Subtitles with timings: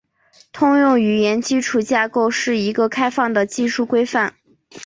[0.51, 4.33] 通用语言基础架构是一个开放的技术规范。